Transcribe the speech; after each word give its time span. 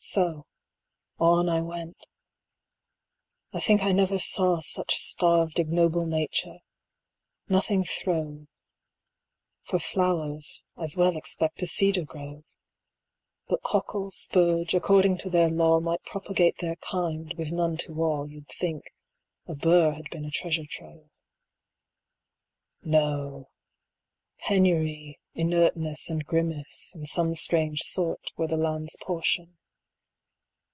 So, 0.00 0.46
on 1.18 1.48
I 1.48 1.60
went. 1.60 2.06
I 3.52 3.58
think 3.58 3.82
I 3.82 3.90
never 3.90 4.18
saw 4.20 4.58
55 4.58 4.62
Such 4.64 4.94
starved 4.94 5.58
ignoble 5.58 6.06
nature; 6.06 6.60
nothing 7.48 7.82
throve; 7.84 8.46
For 9.64 9.80
flowers 9.80 10.62
as 10.78 10.96
well 10.96 11.16
expect 11.16 11.60
a 11.62 11.66
cedar 11.66 12.04
grove! 12.04 12.44
But 13.48 13.62
cockle, 13.64 14.12
spurge, 14.12 14.72
according 14.72 15.16
to 15.18 15.30
their 15.30 15.50
law 15.50 15.80
Might 15.80 16.04
propagate 16.04 16.58
their 16.58 16.76
kind, 16.76 17.34
with 17.36 17.50
none 17.50 17.76
to 17.78 17.94
awe, 18.00 18.22
You'd 18.24 18.48
think; 18.48 18.92
a 19.48 19.56
bur 19.56 19.90
had 19.92 20.08
been 20.10 20.24
a 20.24 20.30
treasure 20.30 20.64
trove. 20.64 21.10
60 22.82 22.90
No! 22.92 23.50
penury, 24.38 25.18
inertness, 25.34 26.08
and 26.08 26.24
grimace, 26.24 26.92
In 26.94 27.04
some 27.04 27.34
strange 27.34 27.80
sort, 27.82 28.30
were 28.36 28.46
the 28.46 28.56
land's 28.56 28.96
portion. 29.02 29.56